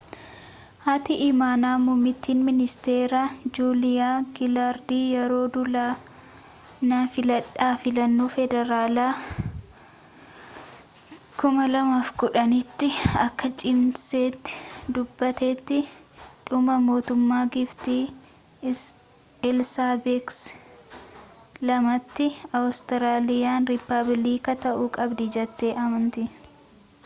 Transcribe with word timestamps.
haati 0.83 1.15
imaanaa 1.23 1.73
muummittiin 1.81 2.37
ministeeraa 2.45 3.25
juuliyaa 3.57 4.13
gilaardi 4.39 4.95
yeroo 5.17 5.41
duula 5.57 5.83
na 6.91 7.01
filadhaa 7.15 7.67
filannoo 7.83 8.29
federaalaa 8.37 9.11
2010 11.43 12.63
tti 12.83 12.91
akka 13.25 13.51
cimsitee 13.63 14.55
dubbattetti 14.95 15.79
dhuma 16.49 16.79
mootummaa 16.89 17.43
giiftii 17.57 18.01
eelsaabex 18.71 20.43
ii 21.73 21.97
tti 22.17 22.31
awustiraaliyaan 22.61 23.71
rippaabiliika 23.75 24.61
ta'uu 24.67 24.93
qabdi 24.99 25.33
jettee 25.39 25.73
amanti 25.87 26.29